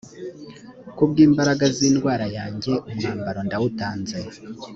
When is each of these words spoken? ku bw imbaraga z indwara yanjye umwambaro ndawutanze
ku 0.95 1.03
bw 1.09 1.15
imbaraga 1.25 1.65
z 1.75 1.77
indwara 1.89 2.25
yanjye 2.37 2.73
umwambaro 2.89 3.39
ndawutanze 3.47 4.17